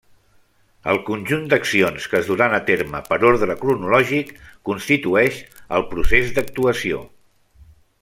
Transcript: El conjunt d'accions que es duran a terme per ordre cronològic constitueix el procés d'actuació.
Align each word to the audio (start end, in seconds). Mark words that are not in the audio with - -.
El 0.93 0.99
conjunt 1.09 1.43
d'accions 1.51 2.07
que 2.13 2.17
es 2.21 2.31
duran 2.31 2.57
a 2.59 2.61
terme 2.71 3.03
per 3.11 3.21
ordre 3.31 3.59
cronològic 3.63 4.35
constitueix 4.71 5.41
el 5.81 5.91
procés 5.95 6.37
d'actuació. 6.41 7.09